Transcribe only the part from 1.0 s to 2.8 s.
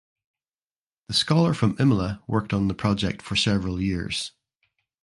The scholar from Imola worked on the